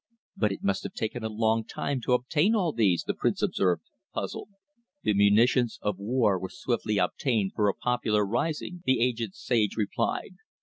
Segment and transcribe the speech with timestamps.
[0.35, 3.83] "But it must have taken a long time to obtain all these," the Prince observed,
[4.15, 4.49] puzzled.
[5.03, 10.37] "The munitions of war were swiftly obtained for a popular rising," the aged sage replied.